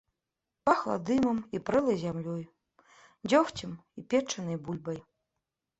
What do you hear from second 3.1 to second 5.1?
дзёгцем і печанай бульбай.